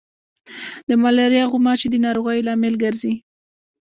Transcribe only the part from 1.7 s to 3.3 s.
د ناروغیو لامل ګرځي.